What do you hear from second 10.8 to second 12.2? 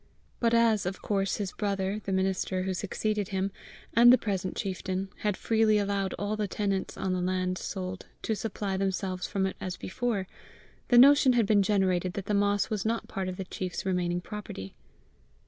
the notion had been generated